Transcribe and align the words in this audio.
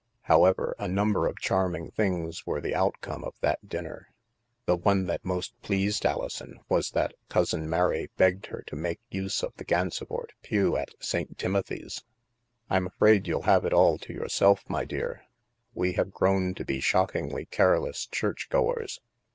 However, 0.21 0.75
a 0.79 0.87
number 0.87 1.27
of 1.27 1.37
charming 1.37 1.91
things 1.91 2.43
were 2.43 2.59
the 2.59 2.73
outcome 2.73 3.23
of 3.23 3.35
that 3.41 3.69
dinner. 3.69 4.07
The 4.65 4.75
one 4.75 5.05
that 5.05 5.23
most 5.23 5.61
pleased 5.61 6.07
Alison 6.07 6.59
was 6.67 6.89
that 6.93 7.13
Cousin 7.29 7.69
Mary 7.69 8.09
begged 8.17 8.47
her 8.47 8.63
to 8.65 8.75
make 8.75 8.99
use 9.11 9.43
of 9.43 9.53
the 9.57 9.63
Gansevoort 9.63 10.31
pew 10.41 10.75
at 10.75 10.89
St. 10.99 11.37
Timothy's." 11.37 12.03
I'm 12.71 12.87
afraid 12.87 13.27
you'll 13.27 13.43
have 13.43 13.63
it 13.63 13.73
all 13.73 13.99
to 13.99 14.11
yourself, 14.11 14.67
my 14.67 14.85
dear. 14.85 15.21
We 15.75 15.93
have 15.93 16.09
grown 16.09 16.55
to 16.55 16.65
be 16.65 16.79
shockingly 16.79 17.45
careless 17.45 18.07
church 18.07 18.47
goers. 18.49 19.01